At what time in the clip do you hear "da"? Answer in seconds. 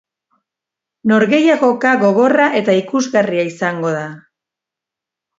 3.97-4.07